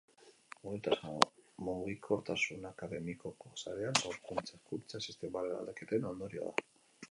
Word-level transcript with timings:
Mugikortasun 1.65 2.65
akademikoko 2.71 3.53
sarearen 3.63 4.01
sorkuntza 4.07 4.57
hezkuntza 4.59 5.03
sistemaren 5.09 5.57
aldaketen 5.61 6.13
ondorioa 6.15 6.57
da. 6.61 6.69